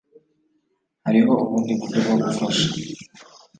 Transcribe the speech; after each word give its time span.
hariho 1.05 1.33
ubundi 1.43 1.71
buryo 1.79 1.97
bwo 2.03 2.15
gufasha 2.23 2.67